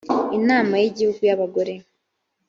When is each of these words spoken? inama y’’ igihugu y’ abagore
inama 0.37 0.73
y’’ 0.81 0.85
igihugu 0.89 1.21
y’ 1.27 1.33
abagore 1.35 1.73